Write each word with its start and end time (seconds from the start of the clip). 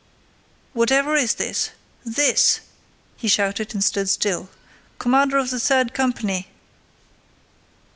"Whatever 0.73 1.15
is 1.15 1.35
this? 1.35 1.69
This!" 2.03 2.61
he 3.17 3.27
shouted 3.27 3.75
and 3.75 3.83
stood 3.83 4.09
still. 4.09 4.49
"Commander 4.97 5.37
of 5.37 5.51
the 5.51 5.59
third 5.59 5.93
company!" 5.93 6.47